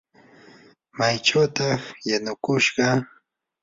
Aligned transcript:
¿maychawtaq 0.97 1.79
wanukushqa? 2.07 2.85